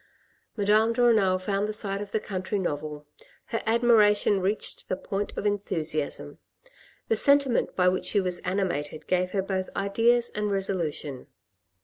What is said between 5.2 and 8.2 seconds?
of enthusiasm. The sentiment by which she